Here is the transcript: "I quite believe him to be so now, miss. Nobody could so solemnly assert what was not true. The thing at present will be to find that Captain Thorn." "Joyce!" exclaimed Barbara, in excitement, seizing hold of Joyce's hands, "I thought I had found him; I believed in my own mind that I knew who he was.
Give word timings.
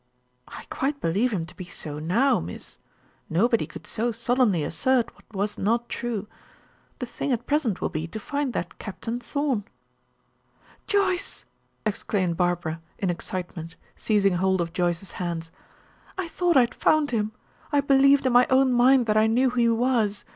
"I 0.47 0.63
quite 0.71 0.99
believe 0.99 1.31
him 1.31 1.45
to 1.45 1.55
be 1.55 1.65
so 1.65 1.99
now, 1.99 2.39
miss. 2.39 2.79
Nobody 3.29 3.67
could 3.67 3.85
so 3.85 4.11
solemnly 4.11 4.63
assert 4.63 5.13
what 5.15 5.25
was 5.31 5.59
not 5.59 5.89
true. 5.89 6.27
The 6.97 7.05
thing 7.05 7.31
at 7.31 7.45
present 7.45 7.81
will 7.81 7.89
be 7.89 8.07
to 8.07 8.19
find 8.19 8.51
that 8.53 8.79
Captain 8.79 9.19
Thorn." 9.19 9.63
"Joyce!" 10.87 11.45
exclaimed 11.85 12.35
Barbara, 12.35 12.81
in 12.97 13.11
excitement, 13.11 13.75
seizing 13.95 14.37
hold 14.37 14.59
of 14.59 14.73
Joyce's 14.73 15.11
hands, 15.11 15.51
"I 16.17 16.27
thought 16.29 16.57
I 16.57 16.61
had 16.61 16.73
found 16.73 17.11
him; 17.11 17.33
I 17.71 17.79
believed 17.79 18.25
in 18.25 18.33
my 18.33 18.47
own 18.49 18.73
mind 18.73 19.05
that 19.05 19.17
I 19.17 19.27
knew 19.27 19.51
who 19.51 19.59
he 19.59 19.69
was. 19.69 20.25